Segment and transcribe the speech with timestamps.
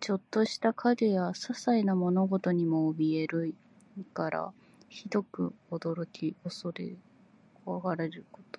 [0.00, 3.48] ちょっとした影やささいな物音にもおびえる
[3.98, 4.54] 意から、
[4.88, 6.34] ひどく驚き
[7.66, 8.58] 怖れること。